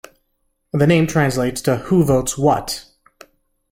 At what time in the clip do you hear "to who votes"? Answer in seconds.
1.61-2.35